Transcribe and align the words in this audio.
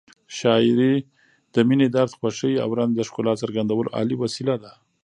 شاعري 0.37 0.93
د 1.53 1.55
مینې، 1.67 1.87
درد، 1.95 2.11
خوښۍ 2.19 2.53
او 2.63 2.69
رنج 2.79 2.91
د 2.95 3.01
ښکلا 3.07 3.33
څرګندولو 3.41 3.89
عالي 3.97 4.15
وسیله 4.23 4.55
ده. 4.63 4.71